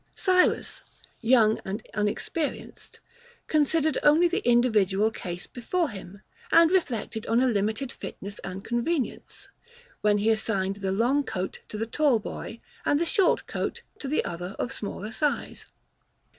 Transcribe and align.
Cyrus, 0.15 0.81
young 1.19 1.59
and 1.63 1.87
unexperienced, 1.93 2.99
considered 3.45 3.99
only 4.01 4.27
the 4.27 4.39
individual 4.39 5.11
case 5.11 5.45
before 5.45 5.89
him, 5.91 6.23
and 6.51 6.71
reflected 6.71 7.27
on 7.27 7.39
a 7.39 7.47
limited 7.47 7.91
fitness 7.91 8.39
and 8.43 8.65
convenience, 8.65 9.49
when 10.01 10.17
he 10.17 10.31
assigned 10.31 10.77
the 10.77 10.91
long 10.91 11.23
coat 11.23 11.59
to 11.67 11.77
the 11.77 11.85
tall 11.85 12.17
boy, 12.17 12.59
and 12.83 12.99
the 12.99 13.05
short 13.05 13.45
coat 13.45 13.83
to 13.99 14.07
the 14.07 14.25
other 14.25 14.55
of 14.57 14.73
smaller 14.73 15.11
size. 15.11 15.67